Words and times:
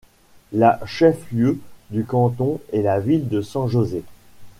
La 0.51 0.79
chef-lieu 0.83 1.59
du 1.91 2.05
canton 2.05 2.59
est 2.73 2.81
la 2.81 2.99
ville 2.99 3.29
de 3.29 3.43
San 3.43 3.67
José. 3.67 4.01